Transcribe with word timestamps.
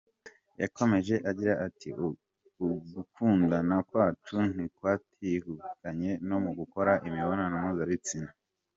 Yakomeje 0.61 1.15
agira 1.29 1.53
ati 1.67 1.89
“Ugukundana 2.65 3.75
kwacu 3.87 4.35
ntikwatwihutanye 4.53 6.09
mu 6.43 6.51
gukora 6.59 6.91
imibonano 7.07 7.55
mpuzabitsina. 7.65 8.31